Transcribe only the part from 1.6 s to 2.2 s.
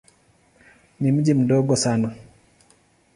sana.